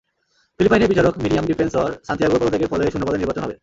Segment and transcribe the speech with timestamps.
[0.59, 3.55] ফিলিপাইনের বিচারক Miriam Defensor সান্তিয়াগোর পদত্যাগের ফলে শূন্য পদে নির্বাচন হবে।